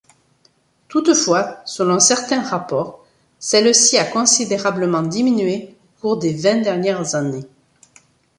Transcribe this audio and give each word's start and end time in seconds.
Toutefois 0.87 1.61
selon 1.63 1.99
certains 1.99 2.41
rapports, 2.41 3.05
celle-ci 3.37 3.99
a 3.99 4.03
considérablement 4.03 5.03
diminué 5.03 5.75
au 5.75 6.01
cours 6.01 6.17
des 6.17 6.33
vingt 6.33 6.61
dernières 6.63 7.13
années. 7.13 7.45